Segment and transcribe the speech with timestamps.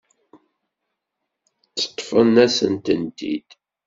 [1.79, 3.49] Teṭṭfem-asen-tent-id.